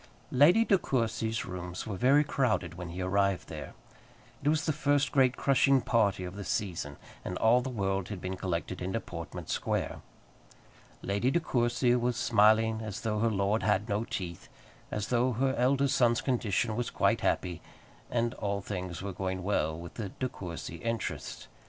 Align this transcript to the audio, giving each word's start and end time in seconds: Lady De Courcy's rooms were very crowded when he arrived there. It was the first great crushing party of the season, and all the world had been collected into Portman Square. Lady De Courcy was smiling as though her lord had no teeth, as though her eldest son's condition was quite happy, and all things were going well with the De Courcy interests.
Lady 0.31 0.65
De 0.65 0.79
Courcy's 0.79 1.45
rooms 1.45 1.85
were 1.85 1.95
very 1.95 2.23
crowded 2.23 2.73
when 2.73 2.89
he 2.89 3.03
arrived 3.03 3.49
there. 3.49 3.75
It 4.43 4.49
was 4.49 4.65
the 4.65 4.73
first 4.73 5.11
great 5.11 5.37
crushing 5.37 5.79
party 5.79 6.23
of 6.23 6.35
the 6.35 6.43
season, 6.43 6.97
and 7.23 7.37
all 7.37 7.61
the 7.61 7.69
world 7.69 8.07
had 8.09 8.19
been 8.19 8.35
collected 8.35 8.81
into 8.81 8.99
Portman 8.99 9.45
Square. 9.45 10.01
Lady 11.03 11.29
De 11.29 11.39
Courcy 11.39 11.95
was 11.95 12.17
smiling 12.17 12.81
as 12.81 13.01
though 13.01 13.19
her 13.19 13.29
lord 13.29 13.61
had 13.61 13.87
no 13.87 14.03
teeth, 14.03 14.49
as 14.89 15.09
though 15.09 15.33
her 15.33 15.53
eldest 15.55 15.95
son's 15.95 16.21
condition 16.21 16.75
was 16.75 16.89
quite 16.89 17.21
happy, 17.21 17.61
and 18.09 18.33
all 18.33 18.59
things 18.59 19.03
were 19.03 19.13
going 19.13 19.43
well 19.43 19.77
with 19.79 19.93
the 19.93 20.09
De 20.09 20.27
Courcy 20.27 20.77
interests. 20.77 21.47